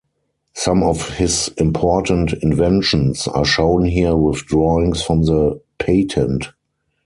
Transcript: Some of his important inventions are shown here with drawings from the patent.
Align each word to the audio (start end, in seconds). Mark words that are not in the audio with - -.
Some 0.55 0.81
of 0.81 1.17
his 1.19 1.49
important 1.59 2.33
inventions 2.41 3.27
are 3.27 3.45
shown 3.45 3.85
here 3.85 4.15
with 4.15 4.37
drawings 4.47 5.03
from 5.03 5.21
the 5.25 5.61
patent. 5.77 6.47